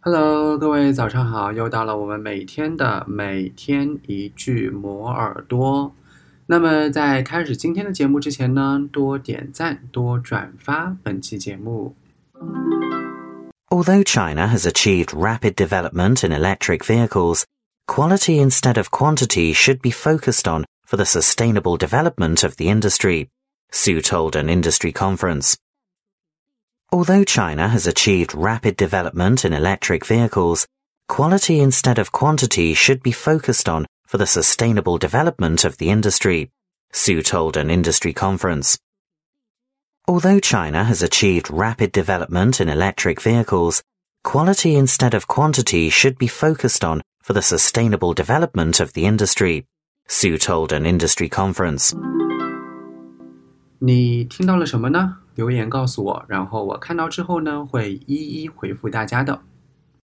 [0.00, 1.52] Hello，各位早上好！
[1.52, 5.92] 又到了我们每天的每天一句磨耳朵。
[6.46, 11.96] 那么在开始今天的节目之前呢，多点赞，多转发本期节目。
[13.68, 17.42] Although China has achieved rapid development in electric vehicles,
[17.88, 23.26] quality instead of quantity should be focused on for the sustainable development of the industry,
[23.72, 25.56] Su told an industry conference.
[26.92, 30.66] Although China has achieved rapid development in electric vehicles,
[31.08, 36.50] quality instead of quantity should be focused on for the sustainable development of the industry,
[36.92, 38.78] Su told an industry conference.
[40.08, 43.82] Although China has achieved rapid development in electric vehicles,
[44.22, 49.66] quality instead of quantity should be focused on for the sustainable development of the industry,
[50.06, 51.92] Su told an industry conference.
[53.78, 55.19] 你听到了什么呢？
[55.35, 59.41] 留言告诉我，然后我看到之后呢，会一一回复大家的。